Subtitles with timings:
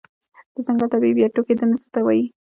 [0.53, 2.23] د ځنګل طبيعي بیا ټوکیدنه څه ته وایې؟